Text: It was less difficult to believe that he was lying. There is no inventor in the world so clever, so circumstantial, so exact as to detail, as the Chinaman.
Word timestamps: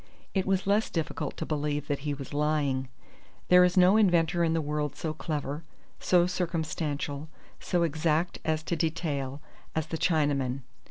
It 0.33 0.47
was 0.47 0.65
less 0.65 0.89
difficult 0.89 1.37
to 1.37 1.45
believe 1.45 1.87
that 1.87 1.99
he 1.99 2.15
was 2.15 2.33
lying. 2.33 2.87
There 3.49 3.63
is 3.63 3.77
no 3.77 3.97
inventor 3.97 4.43
in 4.43 4.53
the 4.53 4.59
world 4.59 4.95
so 4.95 5.13
clever, 5.13 5.63
so 5.99 6.25
circumstantial, 6.25 7.29
so 7.59 7.83
exact 7.83 8.39
as 8.43 8.63
to 8.63 8.75
detail, 8.75 9.41
as 9.75 9.85
the 9.85 9.99
Chinaman. 9.99 10.61